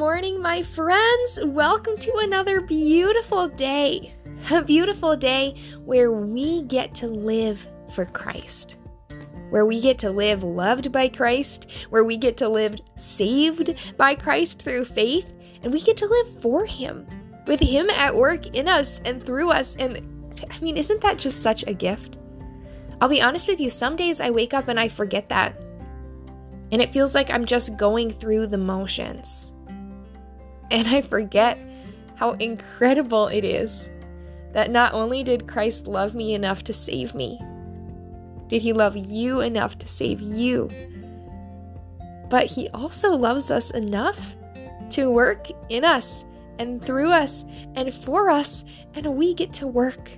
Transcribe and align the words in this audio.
morning, 0.00 0.40
my 0.40 0.62
friends. 0.62 1.38
Welcome 1.44 1.94
to 1.98 2.10
another 2.22 2.62
beautiful 2.62 3.48
day. 3.48 4.14
A 4.50 4.64
beautiful 4.64 5.14
day 5.14 5.56
where 5.84 6.10
we 6.10 6.62
get 6.62 6.94
to 6.94 7.06
live 7.06 7.68
for 7.92 8.06
Christ. 8.06 8.78
Where 9.50 9.66
we 9.66 9.78
get 9.78 9.98
to 9.98 10.10
live 10.10 10.42
loved 10.42 10.90
by 10.90 11.10
Christ, 11.10 11.70
where 11.90 12.02
we 12.02 12.16
get 12.16 12.38
to 12.38 12.48
live 12.48 12.80
saved 12.96 13.74
by 13.98 14.14
Christ 14.14 14.62
through 14.62 14.86
faith, 14.86 15.34
and 15.62 15.70
we 15.70 15.82
get 15.82 15.98
to 15.98 16.06
live 16.06 16.40
for 16.40 16.64
Him, 16.64 17.06
with 17.46 17.60
Him 17.60 17.90
at 17.90 18.16
work 18.16 18.46
in 18.56 18.68
us 18.68 19.02
and 19.04 19.22
through 19.22 19.50
us. 19.50 19.76
And 19.76 19.98
I 20.50 20.58
mean, 20.60 20.78
isn't 20.78 21.02
that 21.02 21.18
just 21.18 21.42
such 21.42 21.62
a 21.66 21.74
gift? 21.74 22.16
I'll 23.02 23.10
be 23.10 23.20
honest 23.20 23.48
with 23.48 23.60
you, 23.60 23.68
some 23.68 23.96
days 23.96 24.18
I 24.18 24.30
wake 24.30 24.54
up 24.54 24.68
and 24.68 24.80
I 24.80 24.88
forget 24.88 25.28
that. 25.28 25.60
And 26.72 26.80
it 26.80 26.88
feels 26.88 27.14
like 27.14 27.28
I'm 27.28 27.44
just 27.44 27.76
going 27.76 28.10
through 28.10 28.46
the 28.46 28.56
motions. 28.56 29.52
And 30.70 30.86
I 30.88 31.00
forget 31.00 31.58
how 32.14 32.32
incredible 32.32 33.28
it 33.28 33.44
is 33.44 33.90
that 34.52 34.70
not 34.70 34.92
only 34.92 35.22
did 35.22 35.48
Christ 35.48 35.86
love 35.86 36.14
me 36.14 36.34
enough 36.34 36.64
to 36.64 36.72
save 36.72 37.14
me, 37.14 37.40
did 38.48 38.62
he 38.62 38.72
love 38.72 38.96
you 38.96 39.40
enough 39.40 39.78
to 39.78 39.88
save 39.88 40.20
you, 40.20 40.68
but 42.28 42.46
he 42.46 42.68
also 42.70 43.10
loves 43.10 43.50
us 43.50 43.70
enough 43.70 44.36
to 44.90 45.10
work 45.10 45.46
in 45.68 45.84
us 45.84 46.24
and 46.58 46.84
through 46.84 47.10
us 47.10 47.44
and 47.74 47.94
for 47.94 48.28
us, 48.28 48.64
and 48.94 49.16
we 49.16 49.34
get 49.34 49.52
to 49.54 49.66
work 49.66 50.10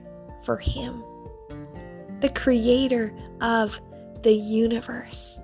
for 0.45 0.57
him, 0.57 1.05
the 2.21 2.31
creator 2.35 3.15
of 3.41 3.81
the 4.23 4.33
universe 4.33 5.39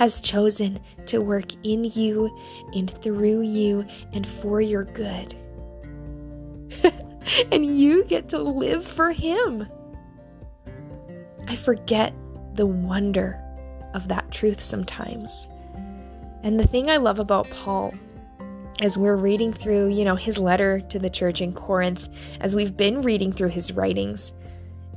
has 0.00 0.22
chosen 0.22 0.80
to 1.04 1.20
work 1.20 1.52
in 1.62 1.84
you 1.84 2.34
and 2.72 2.90
through 3.02 3.42
you 3.42 3.84
and 4.14 4.26
for 4.26 4.58
your 4.58 4.82
good. 4.82 5.34
and 7.52 7.66
you 7.66 8.02
get 8.04 8.26
to 8.26 8.38
live 8.38 8.82
for 8.82 9.12
Him. 9.12 9.68
I 11.46 11.54
forget 11.54 12.14
the 12.54 12.64
wonder 12.64 13.38
of 13.92 14.08
that 14.08 14.30
truth 14.30 14.62
sometimes. 14.62 15.48
And 16.42 16.58
the 16.58 16.66
thing 16.66 16.88
I 16.88 16.96
love 16.96 17.18
about 17.18 17.50
Paul 17.50 17.92
as 18.80 18.96
we're 18.96 19.16
reading 19.16 19.52
through, 19.52 19.88
you 19.88 20.06
know, 20.06 20.16
his 20.16 20.38
letter 20.38 20.80
to 20.88 20.98
the 20.98 21.10
church 21.10 21.42
in 21.42 21.52
Corinth, 21.52 22.08
as 22.40 22.56
we've 22.56 22.74
been 22.74 23.02
reading 23.02 23.34
through 23.34 23.50
his 23.50 23.72
writings, 23.72 24.32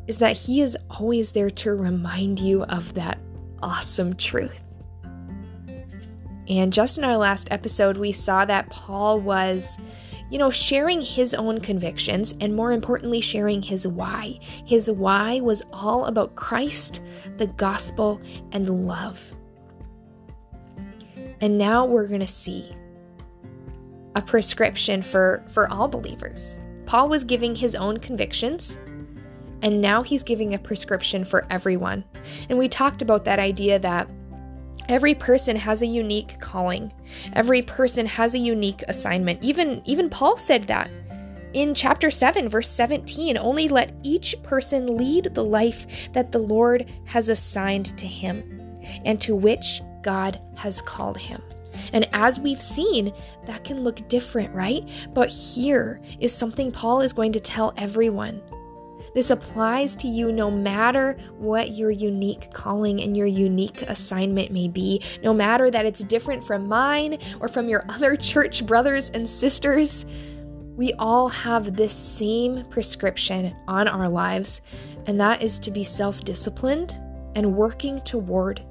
is 0.08 0.20
that 0.20 0.38
he 0.38 0.62
is 0.62 0.78
always 0.90 1.34
there 1.34 1.50
to 1.50 1.72
remind 1.72 2.40
you 2.40 2.64
of 2.64 2.94
that 2.94 3.20
awesome 3.62 4.14
truth. 4.14 4.73
And 6.48 6.74
just 6.74 6.98
in 6.98 7.04
our 7.04 7.18
last 7.18 7.48
episode, 7.52 7.98
we 7.98 8.12
saw 8.12 8.46
that 8.46 8.70
Paul 8.70 9.20
was, 9.20 9.78
you 10.30 10.38
know, 10.38 10.50
sharing 10.50 11.02
his 11.02 11.34
own 11.34 11.62
convictions 11.62 12.34
and 12.42 12.56
more 12.56 12.72
importantly, 12.72 13.22
sharing 13.22 13.62
his 13.62 13.88
why. 13.88 14.40
His 14.66 14.92
why 14.92 15.40
was 15.40 15.62
all 15.72 16.06
about 16.06 16.36
Christ, 16.36 17.02
the 17.38 17.48
gospel, 17.48 18.22
and 18.52 18.88
love. 18.88 19.32
And 21.40 21.58
now 21.58 21.86
we're 21.86 22.08
going 22.08 22.20
to 22.20 22.28
see 22.28 22.76
a 24.16 24.22
prescription 24.22 25.02
for, 25.02 25.44
for 25.50 25.70
all 25.72 25.88
believers. 25.88 26.60
Paul 26.86 27.10
was 27.10 27.24
giving 27.24 27.56
his 27.56 27.76
own 27.76 27.98
convictions, 28.00 28.78
and 29.62 29.82
now 29.82 30.04
he's 30.04 30.24
giving 30.24 30.54
a 30.54 30.60
prescription 30.60 31.24
for 31.24 31.46
everyone. 31.50 32.04
And 32.50 32.58
we 32.58 32.68
talked 32.68 33.02
about 33.02 33.24
that 33.26 33.40
idea 33.40 33.80
that 33.80 34.10
Every 34.90 35.16
person 35.16 35.56
has 35.56 35.82
a 35.82 35.88
unique 35.88 36.40
calling. 36.40 36.92
Every 37.34 37.62
person 37.62 38.06
has 38.06 38.36
a 38.36 38.40
unique 38.40 38.84
assignment. 38.88 39.42
Even 39.42 39.82
even 39.86 40.10
Paul 40.10 40.38
said 40.38 40.64
that. 40.64 40.90
In 41.54 41.76
chapter 41.76 42.10
7 42.10 42.50
verse 42.50 42.70
17, 42.70 43.38
only 43.38 43.68
let 43.68 43.94
each 44.04 44.36
person 44.44 44.98
lead 44.98 45.36
the 45.36 45.44
life 45.44 45.86
that 46.14 46.32
the 46.32 46.40
Lord 46.40 46.92
has 47.06 47.30
assigned 47.30 47.98
to 47.98 48.08
him 48.08 48.82
and 49.06 49.22
to 49.22 49.36
which 49.36 49.82
God 50.02 50.40
has 50.56 50.82
called 50.82 51.18
him. 51.18 51.42
And 51.94 52.08
as 52.14 52.40
we've 52.40 52.62
seen, 52.62 53.14
that 53.46 53.64
can 53.64 53.84
look 53.84 54.08
different, 54.08 54.54
right? 54.54 54.88
But 55.14 55.30
here 55.30 56.02
is 56.20 56.34
something 56.34 56.72
Paul 56.72 57.02
is 57.02 57.14
going 57.14 57.32
to 57.34 57.40
tell 57.40 57.74
everyone. 57.78 58.42
This 59.14 59.30
applies 59.30 59.96
to 59.98 60.08
you 60.08 60.32
no 60.32 60.50
matter 60.50 61.18
what 61.38 61.74
your 61.74 61.92
unique 61.92 62.52
calling 62.54 63.02
and 63.02 63.16
your 63.16 63.28
unique 63.28 63.84
assignment 63.84 64.52
may 64.52 64.68
be, 64.68 65.02
no 65.24 65.34
matter 65.34 65.70
that 65.70 65.86
it's 65.86 66.04
different 66.04 66.44
from 66.44 66.68
mine 66.68 67.20
or 67.40 67.48
from 67.48 67.70
your 67.70 67.86
other 67.90 68.16
church 68.16 68.66
brothers 68.66 69.10
and 69.12 69.30
sisters. 69.30 70.06
We 70.76 70.94
all 70.94 71.28
have 71.30 71.76
this 71.76 71.94
same 71.94 72.66
prescription 72.66 73.56
on 73.68 73.88
our 73.88 74.10
lives, 74.10 74.62
and 75.06 75.20
that 75.22 75.44
is 75.44 75.60
to 75.60 75.72
be 75.72 75.84
self 75.84 76.24
disciplined 76.24 77.00
and 77.36 77.56
working 77.56 78.02
toward 78.02 78.64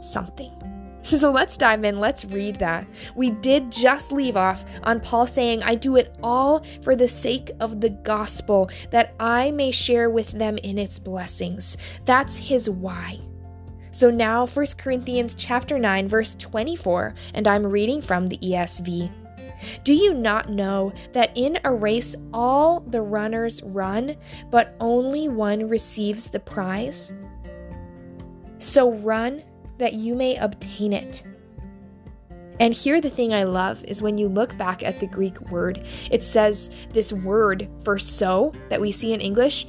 something. 0.00 0.73
So 1.04 1.30
let's 1.30 1.58
dive 1.58 1.84
in. 1.84 2.00
Let's 2.00 2.24
read 2.24 2.56
that. 2.56 2.86
We 3.14 3.30
did 3.30 3.70
just 3.70 4.10
leave 4.10 4.38
off 4.38 4.64
on 4.82 5.00
Paul 5.00 5.26
saying, 5.26 5.62
I 5.62 5.74
do 5.74 5.96
it 5.96 6.16
all 6.22 6.64
for 6.82 6.96
the 6.96 7.08
sake 7.08 7.50
of 7.60 7.80
the 7.80 7.90
gospel, 7.90 8.70
that 8.90 9.14
I 9.20 9.50
may 9.50 9.70
share 9.70 10.08
with 10.08 10.30
them 10.30 10.56
in 10.58 10.78
its 10.78 10.98
blessings. 10.98 11.76
That's 12.06 12.36
his 12.38 12.70
why. 12.70 13.20
So 13.90 14.10
now 14.10 14.46
1 14.46 14.66
Corinthians 14.78 15.34
chapter 15.34 15.78
9 15.78 16.08
verse 16.08 16.34
24 16.36 17.14
and 17.34 17.46
I'm 17.46 17.64
reading 17.64 18.02
from 18.02 18.26
the 18.26 18.38
ESV. 18.38 19.12
Do 19.84 19.94
you 19.94 20.14
not 20.14 20.50
know 20.50 20.92
that 21.12 21.30
in 21.36 21.58
a 21.64 21.72
race 21.72 22.16
all 22.32 22.80
the 22.80 23.02
runners 23.02 23.62
run 23.62 24.16
but 24.50 24.74
only 24.80 25.28
one 25.28 25.68
receives 25.68 26.28
the 26.28 26.40
prize? 26.40 27.12
So 28.58 28.94
run 28.94 29.44
that 29.78 29.94
you 29.94 30.14
may 30.14 30.36
obtain 30.36 30.92
it. 30.92 31.22
And 32.60 32.72
here, 32.72 33.00
the 33.00 33.10
thing 33.10 33.32
I 33.34 33.44
love 33.44 33.82
is 33.84 34.00
when 34.00 34.16
you 34.16 34.28
look 34.28 34.56
back 34.56 34.84
at 34.84 35.00
the 35.00 35.08
Greek 35.08 35.40
word, 35.50 35.84
it 36.10 36.22
says 36.22 36.70
this 36.92 37.12
word 37.12 37.68
for 37.82 37.98
so 37.98 38.52
that 38.68 38.80
we 38.80 38.92
see 38.92 39.12
in 39.12 39.20
English, 39.20 39.66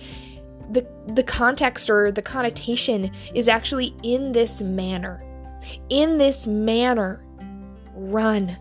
the, 0.71 0.87
the 1.07 1.23
context 1.23 1.89
or 1.89 2.11
the 2.11 2.21
connotation 2.21 3.11
is 3.33 3.47
actually 3.47 3.95
in 4.03 4.31
this 4.31 4.61
manner. 4.61 5.23
In 5.89 6.17
this 6.17 6.45
manner, 6.45 7.23
run 7.95 8.55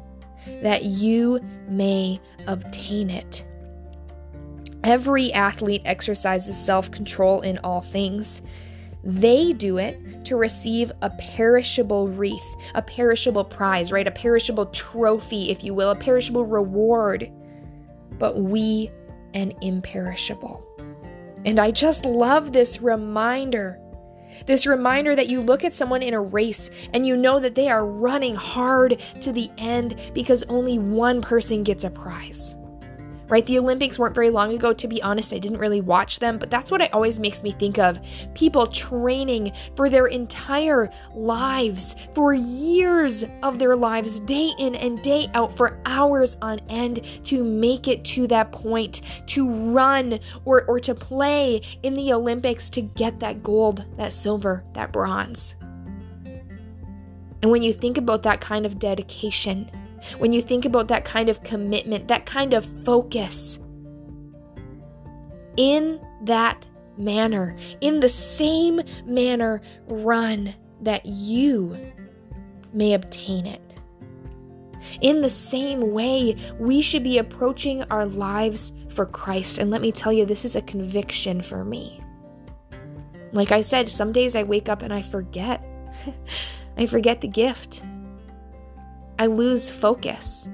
that 0.62 0.84
you 0.84 1.40
may 1.68 2.20
obtain 2.46 3.10
it. 3.10 3.44
Every 4.82 5.32
athlete 5.32 5.82
exercises 5.84 6.56
self 6.56 6.90
control 6.90 7.40
in 7.40 7.58
all 7.58 7.80
things. 7.80 8.42
They 9.04 9.52
do 9.52 9.78
it 9.78 10.24
to 10.24 10.36
receive 10.36 10.90
a 11.02 11.10
perishable 11.10 12.08
wreath, 12.08 12.56
a 12.74 12.80
perishable 12.80 13.44
prize, 13.44 13.92
right? 13.92 14.06
A 14.06 14.10
perishable 14.10 14.66
trophy, 14.66 15.50
if 15.50 15.62
you 15.62 15.74
will, 15.74 15.90
a 15.90 15.96
perishable 15.96 16.46
reward. 16.46 17.30
But 18.18 18.40
we, 18.40 18.90
an 19.34 19.52
imperishable. 19.60 20.66
And 21.44 21.58
I 21.58 21.70
just 21.70 22.06
love 22.06 22.52
this 22.52 22.80
reminder. 22.80 23.78
This 24.46 24.66
reminder 24.66 25.14
that 25.14 25.28
you 25.28 25.42
look 25.42 25.64
at 25.64 25.74
someone 25.74 26.02
in 26.02 26.14
a 26.14 26.20
race 26.20 26.70
and 26.94 27.06
you 27.06 27.16
know 27.16 27.38
that 27.40 27.54
they 27.54 27.68
are 27.68 27.86
running 27.86 28.34
hard 28.34 29.00
to 29.20 29.32
the 29.32 29.50
end 29.58 29.96
because 30.14 30.44
only 30.44 30.78
one 30.78 31.20
person 31.20 31.62
gets 31.62 31.84
a 31.84 31.90
prize 31.90 32.56
right? 33.28 33.44
The 33.46 33.58
Olympics 33.58 33.98
weren't 33.98 34.14
very 34.14 34.30
long 34.30 34.52
ago. 34.54 34.72
To 34.72 34.88
be 34.88 35.02
honest, 35.02 35.32
I 35.32 35.38
didn't 35.38 35.58
really 35.58 35.80
watch 35.80 36.18
them, 36.18 36.38
but 36.38 36.50
that's 36.50 36.70
what 36.70 36.80
it 36.80 36.92
always 36.92 37.20
makes 37.20 37.42
me 37.42 37.52
think 37.52 37.78
of. 37.78 38.00
People 38.34 38.66
training 38.66 39.52
for 39.76 39.88
their 39.88 40.06
entire 40.06 40.90
lives, 41.14 41.96
for 42.14 42.34
years 42.34 43.24
of 43.42 43.58
their 43.58 43.76
lives, 43.76 44.20
day 44.20 44.52
in 44.58 44.74
and 44.74 45.02
day 45.02 45.30
out, 45.34 45.56
for 45.56 45.80
hours 45.86 46.36
on 46.42 46.60
end 46.68 47.00
to 47.24 47.44
make 47.44 47.88
it 47.88 48.04
to 48.04 48.26
that 48.28 48.52
point, 48.52 49.02
to 49.26 49.48
run 49.70 50.20
or, 50.44 50.64
or 50.64 50.78
to 50.80 50.94
play 50.94 51.60
in 51.82 51.94
the 51.94 52.12
Olympics 52.12 52.70
to 52.70 52.82
get 52.82 53.20
that 53.20 53.42
gold, 53.42 53.84
that 53.96 54.12
silver, 54.12 54.64
that 54.74 54.92
bronze. 54.92 55.54
And 57.42 57.50
when 57.50 57.62
you 57.62 57.74
think 57.74 57.98
about 57.98 58.22
that 58.22 58.40
kind 58.40 58.64
of 58.64 58.78
dedication, 58.78 59.70
when 60.18 60.32
you 60.32 60.42
think 60.42 60.64
about 60.64 60.88
that 60.88 61.04
kind 61.04 61.28
of 61.28 61.42
commitment, 61.42 62.08
that 62.08 62.26
kind 62.26 62.54
of 62.54 62.64
focus, 62.84 63.58
In 65.56 66.00
that 66.24 66.66
manner, 66.96 67.56
in 67.80 68.00
the 68.00 68.08
same 68.08 68.80
manner, 69.04 69.60
run 69.86 70.54
that 70.80 71.06
you 71.06 71.76
may 72.72 72.94
obtain 72.94 73.46
it. 73.46 73.78
In 75.00 75.22
the 75.22 75.28
same 75.28 75.92
way, 75.92 76.36
we 76.58 76.82
should 76.82 77.02
be 77.02 77.18
approaching 77.18 77.82
our 77.84 78.06
lives 78.06 78.72
for 78.88 79.06
Christ. 79.06 79.58
And 79.58 79.70
let 79.70 79.80
me 79.80 79.92
tell 79.92 80.12
you, 80.12 80.24
this 80.24 80.44
is 80.44 80.56
a 80.56 80.62
conviction 80.62 81.42
for 81.42 81.64
me. 81.64 82.00
Like 83.32 83.50
I 83.50 83.60
said, 83.60 83.88
some 83.88 84.12
days 84.12 84.36
I 84.36 84.44
wake 84.44 84.68
up 84.68 84.82
and 84.82 84.92
I 84.92 85.02
forget. 85.02 85.64
I 86.76 86.86
forget 86.86 87.20
the 87.20 87.28
gift. 87.28 87.82
I 89.18 89.26
lose 89.26 89.70
focus. 89.70 90.48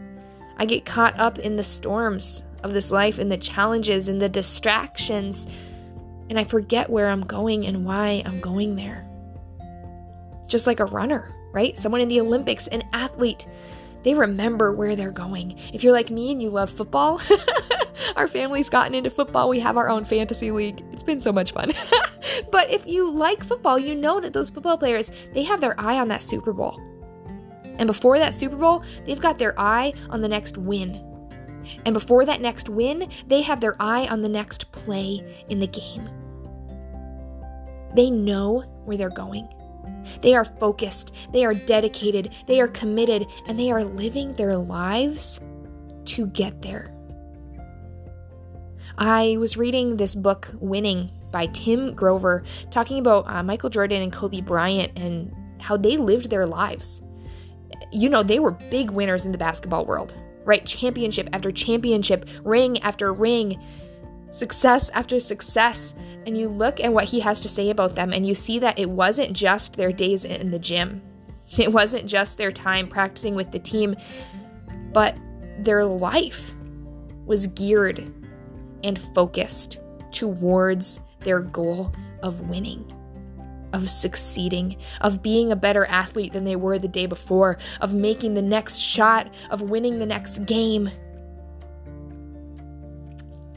I 0.56 0.66
get 0.66 0.84
caught 0.84 1.18
up 1.18 1.38
in 1.38 1.56
the 1.56 1.64
storms 1.64 2.44
of 2.62 2.72
this 2.72 2.90
life 2.90 3.18
and 3.18 3.32
the 3.32 3.38
challenges 3.38 4.08
and 4.08 4.20
the 4.20 4.28
distractions, 4.28 5.46
and 6.28 6.38
I 6.38 6.44
forget 6.44 6.90
where 6.90 7.08
I'm 7.08 7.22
going 7.22 7.66
and 7.66 7.84
why 7.84 8.22
I'm 8.26 8.40
going 8.40 8.76
there. 8.76 9.06
Just 10.46 10.66
like 10.66 10.80
a 10.80 10.84
runner, 10.84 11.34
right? 11.52 11.78
Someone 11.78 12.00
in 12.00 12.08
the 12.08 12.20
Olympics, 12.20 12.66
an 12.66 12.82
athlete, 12.92 13.46
they 14.02 14.14
remember 14.14 14.72
where 14.72 14.96
they're 14.96 15.10
going. 15.10 15.58
If 15.72 15.84
you're 15.84 15.92
like 15.92 16.10
me 16.10 16.32
and 16.32 16.42
you 16.42 16.50
love 16.50 16.70
football, 16.70 17.20
our 18.16 18.26
family's 18.26 18.68
gotten 18.68 18.94
into 18.94 19.10
football. 19.10 19.48
We 19.48 19.60
have 19.60 19.76
our 19.76 19.88
own 19.88 20.04
fantasy 20.04 20.50
league. 20.50 20.82
It's 20.92 21.02
been 21.02 21.20
so 21.20 21.32
much 21.32 21.52
fun. 21.52 21.72
but 22.50 22.70
if 22.70 22.86
you 22.86 23.10
like 23.10 23.44
football, 23.44 23.78
you 23.78 23.94
know 23.94 24.20
that 24.20 24.32
those 24.32 24.50
football 24.50 24.78
players, 24.78 25.10
they 25.32 25.42
have 25.42 25.60
their 25.60 25.78
eye 25.78 25.98
on 25.98 26.08
that 26.08 26.22
Super 26.22 26.52
Bowl. 26.52 26.80
And 27.80 27.86
before 27.86 28.18
that 28.18 28.34
Super 28.34 28.56
Bowl, 28.56 28.84
they've 29.06 29.20
got 29.20 29.38
their 29.38 29.58
eye 29.58 29.94
on 30.10 30.20
the 30.20 30.28
next 30.28 30.58
win. 30.58 31.02
And 31.86 31.94
before 31.94 32.26
that 32.26 32.42
next 32.42 32.68
win, 32.68 33.10
they 33.26 33.40
have 33.40 33.60
their 33.60 33.74
eye 33.80 34.06
on 34.08 34.20
the 34.20 34.28
next 34.28 34.70
play 34.70 35.24
in 35.48 35.60
the 35.60 35.66
game. 35.66 36.08
They 37.96 38.10
know 38.10 38.60
where 38.84 38.98
they're 38.98 39.08
going. 39.08 39.48
They 40.20 40.34
are 40.34 40.44
focused, 40.44 41.12
they 41.32 41.44
are 41.44 41.54
dedicated, 41.54 42.34
they 42.46 42.60
are 42.60 42.68
committed, 42.68 43.26
and 43.48 43.58
they 43.58 43.70
are 43.70 43.84
living 43.84 44.34
their 44.34 44.56
lives 44.56 45.40
to 46.06 46.26
get 46.26 46.62
there. 46.62 46.94
I 48.98 49.36
was 49.38 49.56
reading 49.56 49.96
this 49.96 50.14
book, 50.14 50.50
Winning, 50.60 51.10
by 51.30 51.46
Tim 51.46 51.94
Grover, 51.94 52.44
talking 52.70 52.98
about 52.98 53.24
uh, 53.26 53.42
Michael 53.42 53.70
Jordan 53.70 54.02
and 54.02 54.12
Kobe 54.12 54.40
Bryant 54.40 54.92
and 54.96 55.32
how 55.60 55.76
they 55.76 55.96
lived 55.96 56.28
their 56.28 56.46
lives 56.46 57.00
you 57.92 58.08
know, 58.08 58.22
they 58.22 58.38
were 58.38 58.52
big 58.52 58.90
winners 58.90 59.24
in 59.24 59.32
the 59.32 59.38
basketball 59.38 59.84
world, 59.84 60.14
right? 60.44 60.64
Championship 60.64 61.28
after 61.32 61.50
championship, 61.50 62.26
ring 62.44 62.80
after 62.82 63.12
ring, 63.12 63.62
success 64.30 64.90
after 64.90 65.20
success. 65.20 65.94
And 66.26 66.36
you 66.36 66.48
look 66.48 66.80
at 66.80 66.92
what 66.92 67.04
he 67.04 67.20
has 67.20 67.40
to 67.40 67.48
say 67.48 67.70
about 67.70 67.94
them, 67.94 68.12
and 68.12 68.26
you 68.26 68.34
see 68.34 68.58
that 68.58 68.78
it 68.78 68.90
wasn't 68.90 69.32
just 69.32 69.76
their 69.76 69.92
days 69.92 70.24
in 70.24 70.50
the 70.50 70.58
gym, 70.58 71.02
it 71.58 71.72
wasn't 71.72 72.06
just 72.06 72.38
their 72.38 72.52
time 72.52 72.88
practicing 72.88 73.34
with 73.34 73.50
the 73.50 73.58
team, 73.58 73.96
but 74.92 75.16
their 75.58 75.84
life 75.84 76.54
was 77.26 77.46
geared 77.48 78.12
and 78.82 78.98
focused 78.98 79.78
towards 80.10 81.00
their 81.20 81.40
goal 81.40 81.92
of 82.22 82.48
winning 82.48 82.92
of 83.72 83.88
succeeding, 83.88 84.76
of 85.00 85.22
being 85.22 85.52
a 85.52 85.56
better 85.56 85.84
athlete 85.86 86.32
than 86.32 86.44
they 86.44 86.56
were 86.56 86.78
the 86.78 86.88
day 86.88 87.06
before, 87.06 87.58
of 87.80 87.94
making 87.94 88.34
the 88.34 88.42
next 88.42 88.78
shot, 88.78 89.32
of 89.50 89.62
winning 89.62 89.98
the 89.98 90.06
next 90.06 90.44
game. 90.46 90.90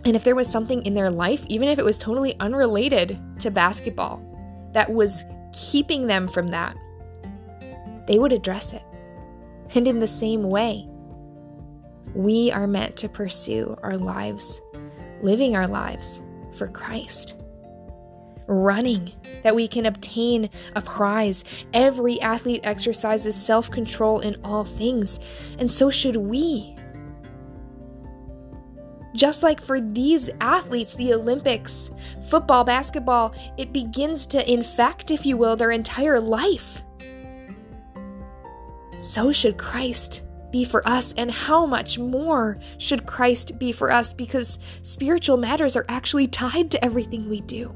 And 0.05 0.15
if 0.15 0.23
there 0.23 0.35
was 0.35 0.49
something 0.49 0.85
in 0.85 0.93
their 0.93 1.09
life, 1.09 1.45
even 1.47 1.69
if 1.69 1.79
it 1.79 1.85
was 1.85 1.97
totally 1.97 2.37
unrelated 2.39 3.19
to 3.39 3.51
basketball, 3.51 4.21
that 4.73 4.91
was 4.91 5.23
keeping 5.53 6.07
them 6.07 6.27
from 6.27 6.47
that, 6.47 6.75
they 8.07 8.19
would 8.19 8.33
address 8.33 8.73
it. 8.73 8.83
And 9.75 9.87
in 9.87 9.99
the 9.99 10.07
same 10.07 10.49
way, 10.49 10.87
we 12.13 12.51
are 12.51 12.67
meant 12.67 12.97
to 12.97 13.09
pursue 13.09 13.77
our 13.81 13.97
lives, 13.97 14.61
living 15.21 15.55
our 15.55 15.67
lives 15.67 16.21
for 16.53 16.67
Christ 16.67 17.35
running, 18.47 19.11
that 19.43 19.55
we 19.55 19.67
can 19.67 19.85
obtain 19.85 20.49
a 20.75 20.81
prize. 20.81 21.43
Every 21.73 22.21
athlete 22.21 22.61
exercises 22.63 23.35
self 23.35 23.69
control 23.71 24.19
in 24.19 24.37
all 24.43 24.63
things, 24.63 25.19
and 25.59 25.69
so 25.69 25.89
should 25.89 26.15
we. 26.15 26.75
Just 29.15 29.43
like 29.43 29.61
for 29.61 29.79
these 29.79 30.29
athletes, 30.41 30.95
the 30.95 31.13
Olympics, 31.13 31.91
football, 32.29 32.63
basketball, 32.63 33.35
it 33.57 33.71
begins 33.71 34.25
to 34.27 34.51
infect, 34.51 35.11
if 35.11 35.25
you 35.25 35.37
will, 35.37 35.55
their 35.55 35.71
entire 35.71 36.19
life. 36.19 36.83
So 38.97 39.31
should 39.31 39.57
Christ 39.57 40.23
be 40.53 40.63
for 40.63 40.87
us, 40.87 41.13
and 41.17 41.31
how 41.31 41.65
much 41.65 41.97
more 41.99 42.57
should 42.77 43.05
Christ 43.05 43.57
be 43.57 43.71
for 43.71 43.91
us 43.91 44.13
because 44.13 44.59
spiritual 44.83 45.35
matters 45.35 45.75
are 45.75 45.85
actually 45.89 46.27
tied 46.27 46.71
to 46.71 46.85
everything 46.85 47.27
we 47.27 47.41
do. 47.41 47.75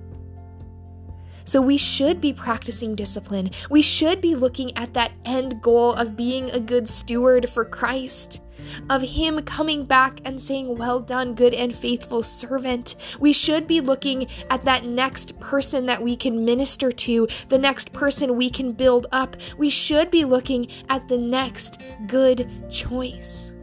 So 1.47 1.61
we 1.61 1.77
should 1.77 2.19
be 2.19 2.33
practicing 2.33 2.93
discipline. 2.93 3.51
We 3.69 3.81
should 3.81 4.19
be 4.19 4.35
looking 4.35 4.75
at 4.77 4.93
that 4.95 5.13
end 5.23 5.61
goal 5.61 5.93
of 5.93 6.17
being 6.17 6.51
a 6.51 6.59
good 6.59 6.89
steward 6.89 7.49
for 7.49 7.63
Christ 7.63 8.41
of 8.89 9.01
Him 9.01 9.39
coming 9.43 9.85
back 9.85 10.19
and 10.25 10.41
saying, 10.41 10.77
Well 10.77 10.99
done, 10.99 11.35
good 11.35 11.53
and 11.53 11.73
faithful 11.73 12.21
servant. 12.21 12.97
We 13.21 13.31
should 13.31 13.65
be 13.65 13.79
looking 13.79 14.27
at 14.49 14.65
that 14.65 14.83
next 14.83 15.39
person 15.39 15.85
that 15.85 16.03
we 16.03 16.17
can 16.17 16.43
minister 16.43 16.91
to, 16.91 17.29
the 17.47 17.57
next 17.57 17.93
person 17.93 18.35
we 18.35 18.49
can 18.49 18.73
build 18.73 19.07
up. 19.13 19.37
We 19.57 19.69
should 19.69 20.11
be 20.11 20.25
looking 20.25 20.67
at 20.89 21.07
the 21.07 21.17
next 21.17 21.81
good 22.07 22.69
choice. 22.69 23.53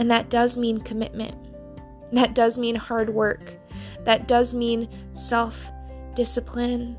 And 0.00 0.10
that 0.10 0.30
does 0.30 0.58
mean 0.58 0.80
commitment, 0.80 1.36
that 2.10 2.34
does 2.34 2.58
mean 2.58 2.74
hard 2.74 3.08
work. 3.08 3.60
That 4.04 4.28
does 4.28 4.54
mean 4.54 4.88
self 5.12 5.70
discipline. 6.14 6.96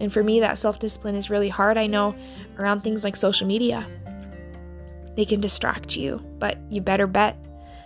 And 0.00 0.12
for 0.12 0.22
me, 0.22 0.40
that 0.40 0.58
self 0.58 0.78
discipline 0.78 1.14
is 1.14 1.30
really 1.30 1.48
hard. 1.48 1.78
I 1.78 1.86
know 1.86 2.14
around 2.58 2.82
things 2.82 3.04
like 3.04 3.16
social 3.16 3.46
media, 3.46 3.86
they 5.16 5.24
can 5.24 5.40
distract 5.40 5.96
you, 5.96 6.24
but 6.38 6.58
you 6.70 6.80
better 6.80 7.06
bet 7.06 7.36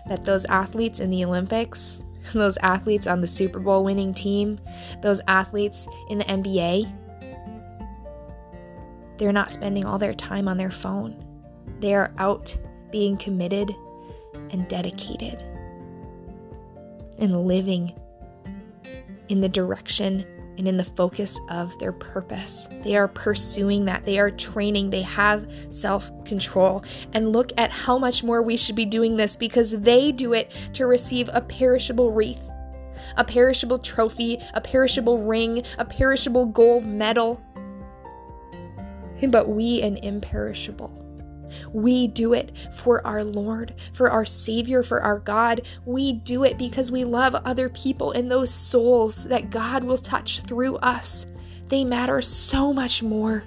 that 0.09 0.25
those 0.25 0.45
athletes 0.47 1.01
in 1.01 1.11
the 1.11 1.25
Olympics, 1.25 2.03
those 2.33 2.57
athletes 2.59 3.07
on 3.07 3.21
the 3.21 3.27
Super 3.27 3.61
Bowl 3.61 3.85
winning 3.85 4.15
team, 4.15 4.59
those 5.03 5.21
athletes 5.29 5.89
in 6.09 6.19
the 6.19 6.25
NBA, 6.25 6.93
they're 9.19 9.33
not 9.33 9.51
spending 9.51 9.85
all 9.85 9.99
their 9.99 10.15
time 10.15 10.49
on 10.49 10.57
their 10.57 10.71
phone. 10.71 11.23
They 11.81 11.95
are 11.95 12.13
out 12.19 12.57
being 12.91 13.17
committed 13.17 13.75
and 14.51 14.67
dedicated 14.69 15.45
and 17.19 17.47
living 17.47 17.93
in 19.31 19.41
the 19.41 19.49
direction 19.49 20.27
and 20.59 20.69
in 20.69 20.77
the 20.77 20.85
focus 20.85 21.41
of 21.49 21.77
their 21.79 21.93
purpose. 21.93 22.69
They 22.83 22.97
are 22.97 23.09
pursuing 23.09 23.87
that. 23.87 24.05
They 24.05 24.19
are 24.19 24.31
training. 24.31 24.91
They 24.91 25.03
have 25.03 25.51
self 25.71 26.11
control. 26.25 26.85
And 27.15 27.33
look 27.33 27.53
at 27.57 27.71
how 27.71 27.97
much 27.97 28.23
more 28.23 28.43
we 28.43 28.59
should 28.59 28.77
be 28.77 28.85
doing 28.85 29.17
this 29.17 29.37
because 29.37 29.71
they 29.71 30.13
do 30.13 30.35
it 30.35 30.53
to 30.75 30.87
receive 30.87 31.31
a 31.33 31.41
perishable 31.41 32.13
wreath, 32.13 32.47
a 33.17 33.25
perishable 33.25 33.79
trophy, 33.79 34.39
a 34.53 34.61
perishable 34.61 35.27
ring, 35.27 35.65
a 35.79 35.85
perishable 35.85 36.45
gold 36.45 36.85
medal. 36.85 37.41
But 39.29 39.49
we, 39.49 39.81
an 39.83 39.97
imperishable. 39.99 41.00
We 41.73 42.09
do 42.09 42.35
it 42.35 42.53
for 42.73 43.07
our 43.07 43.25
Lord, 43.25 43.75
for 43.93 44.11
our 44.11 44.25
Savior, 44.25 44.83
for 44.83 45.01
our 45.03 45.19
God. 45.19 45.63
We 45.85 46.15
do 46.15 46.45
it 46.45 46.59
because 46.59 46.91
we 46.91 47.05
love 47.05 47.35
other 47.35 47.69
people 47.69 48.13
and 48.13 48.31
those 48.31 48.53
souls 48.53 49.25
that 49.25 49.51
God 49.51 49.85
will 49.85 49.99
touch 49.99 50.41
through 50.41 50.77
us. 50.77 51.27
They 51.69 51.85
matter 51.85 52.21
so 52.23 52.73
much 52.73 53.03
more 53.03 53.45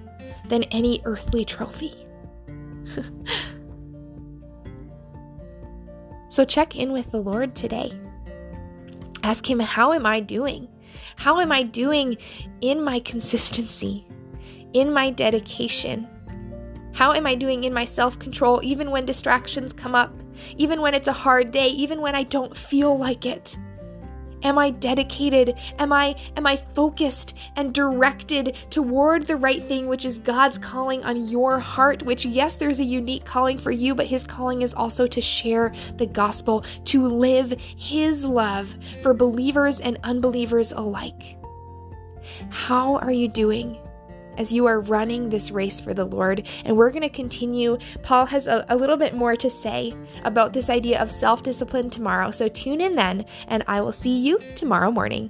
than 0.48 0.64
any 0.64 1.02
earthly 1.06 1.46
trophy. 1.46 1.94
so 6.28 6.46
check 6.46 6.76
in 6.76 6.92
with 6.92 7.12
the 7.12 7.22
Lord 7.22 7.56
today. 7.56 7.92
Ask 9.24 9.50
Him, 9.50 9.60
How 9.60 9.94
am 9.94 10.06
I 10.06 10.20
doing? 10.20 10.68
How 11.16 11.40
am 11.40 11.52
I 11.52 11.64
doing 11.64 12.18
in 12.62 12.84
my 12.84 13.00
consistency, 13.00 14.06
in 14.74 14.94
my 14.94 15.12
dedication? 15.12 16.08
How 16.94 17.14
am 17.14 17.26
I 17.26 17.36
doing 17.36 17.64
in 17.64 17.74
my 17.74 17.86
self 17.86 18.20
control, 18.20 18.62
even 18.64 18.92
when 18.92 19.06
distractions 19.06 19.74
come 19.74 19.96
up, 19.96 20.14
even 20.58 20.82
when 20.82 20.94
it's 20.94 21.08
a 21.08 21.14
hard 21.14 21.52
day, 21.52 21.68
even 21.70 22.02
when 22.02 22.16
I 22.16 22.24
don't 22.24 22.56
feel 22.56 22.98
like 22.98 23.26
it? 23.26 23.58
Am 24.44 24.58
I 24.60 24.72
dedicated? 24.72 25.56
Am 25.80 25.94
I 25.94 26.16
am 26.36 26.46
I 26.46 26.58
focused 26.58 27.34
and 27.56 27.74
directed 27.74 28.58
toward 28.70 29.26
the 29.26 29.38
right 29.38 29.68
thing 29.68 29.88
which 29.88 30.06
is 30.06 30.20
God's 30.20 30.58
calling 30.58 31.04
on 31.04 31.26
your 31.26 31.60
heart, 31.60 32.04
which 32.04 32.26
yes, 32.26 32.58
there's 32.58 32.80
a 32.80 32.84
unique 32.84 33.26
calling 33.26 33.58
for 33.58 33.72
you, 33.72 33.96
but 33.96 34.06
his 34.06 34.26
calling 34.26 34.62
is 34.62 34.74
also 34.74 35.08
to 35.08 35.22
share 35.22 35.74
the 35.96 36.06
gospel, 36.06 36.66
to 36.86 37.08
live 37.08 37.52
his 37.60 38.26
love 38.26 38.76
for 39.02 39.14
believers 39.14 39.80
and 39.80 39.98
unbelievers 40.04 40.74
alike. 40.74 41.38
How 42.50 42.98
are 42.98 43.12
you 43.12 43.30
doing? 43.30 43.78
As 44.38 44.54
you 44.54 44.66
are 44.66 44.80
running 44.80 45.30
this 45.30 45.52
race 45.52 45.80
for 45.80 45.94
the 45.94 46.06
Lord. 46.06 46.48
And 46.66 46.78
we're 46.78 46.92
going 46.92 47.04
to 47.04 47.10
continue. 47.10 47.78
Paul 48.02 48.26
has 48.28 48.48
a, 48.48 48.66
a, 48.70 48.76
little 48.76 48.98
bit 48.98 49.14
more 49.14 49.36
to 49.36 49.50
say 49.50 49.94
about 50.24 50.54
this 50.54 50.70
idea 50.70 51.02
of 51.02 51.12
self 51.12 51.44
discipline 51.44 51.90
tomorrow. 51.90 52.32
So 52.32 52.48
tune 52.48 52.82
in 52.82 52.96
then, 52.96 53.26
and 53.48 53.64
I 53.68 53.82
will 53.82 53.92
see 53.92 54.18
you 54.18 54.40
tomorrow 54.56 54.92
morning. 54.92 55.30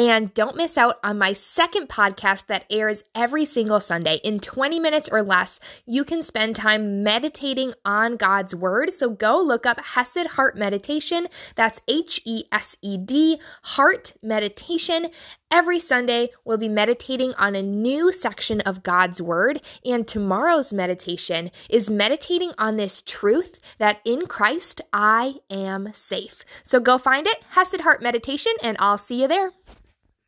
And 0.00 0.32
don't 0.32 0.56
miss 0.56 0.78
out 0.78 0.96
on 1.04 1.18
my 1.18 1.34
second 1.34 1.90
podcast 1.90 2.46
that 2.46 2.64
airs 2.70 3.04
every 3.14 3.44
single 3.44 3.80
Sunday. 3.80 4.18
In 4.24 4.40
20 4.40 4.80
minutes 4.80 5.10
or 5.12 5.22
less, 5.22 5.60
you 5.84 6.06
can 6.06 6.22
spend 6.22 6.56
time 6.56 7.02
meditating 7.02 7.74
on 7.84 8.16
God's 8.16 8.54
Word. 8.54 8.92
So 8.92 9.10
go 9.10 9.38
look 9.38 9.66
up 9.66 9.78
Hesed 9.78 10.26
Heart 10.26 10.56
Meditation. 10.56 11.26
That's 11.54 11.82
H 11.86 12.18
E 12.24 12.44
S 12.50 12.78
E 12.80 12.96
D, 12.96 13.42
Heart 13.62 14.14
Meditation. 14.22 15.10
Every 15.50 15.78
Sunday, 15.78 16.30
we'll 16.46 16.56
be 16.56 16.68
meditating 16.68 17.34
on 17.34 17.54
a 17.54 17.62
new 17.62 18.10
section 18.10 18.62
of 18.62 18.82
God's 18.82 19.20
Word. 19.20 19.60
And 19.84 20.08
tomorrow's 20.08 20.72
meditation 20.72 21.50
is 21.68 21.90
meditating 21.90 22.52
on 22.56 22.78
this 22.78 23.02
truth 23.02 23.58
that 23.76 24.00
in 24.06 24.24
Christ 24.26 24.80
I 24.94 25.40
am 25.50 25.92
safe. 25.92 26.42
So 26.62 26.80
go 26.80 26.96
find 26.96 27.26
it, 27.26 27.42
Hesed 27.50 27.82
Heart 27.82 28.02
Meditation, 28.02 28.54
and 28.62 28.78
I'll 28.80 28.96
see 28.96 29.20
you 29.20 29.28
there. 29.28 29.50